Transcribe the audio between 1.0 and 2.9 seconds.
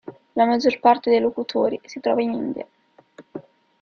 dei locutori si trova in India.